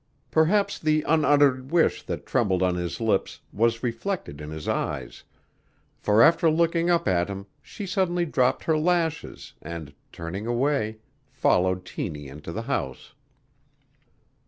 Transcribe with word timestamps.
Perhaps 0.31 0.79
the 0.79 1.03
unuttered 1.07 1.69
wish 1.69 2.01
that 2.01 2.25
trembled 2.25 2.63
on 2.63 2.73
his 2.73 2.99
lips 2.99 3.41
was 3.53 3.83
reflected 3.83 4.41
in 4.41 4.49
his 4.49 4.67
eyes, 4.67 5.21
for 5.99 6.23
after 6.23 6.49
looking 6.49 6.89
up 6.89 7.07
at 7.07 7.27
him 7.29 7.45
she 7.61 7.85
suddenly 7.85 8.25
dropped 8.25 8.63
her 8.63 8.79
lashes 8.79 9.53
and, 9.61 9.93
turning 10.11 10.47
away, 10.47 10.97
followed 11.29 11.85
Tiny 11.85 12.27
into 12.27 12.51
the 12.51 12.63
house. 12.63 13.13